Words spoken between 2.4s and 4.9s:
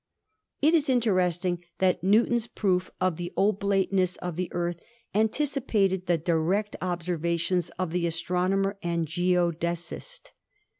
proof of the oblateness of the Earth